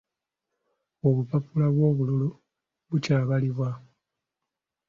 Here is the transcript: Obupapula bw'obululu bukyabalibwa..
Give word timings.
Obupapula 1.07 1.67
bw'obululu 1.75 2.29
bukyabalibwa.. 2.89 3.69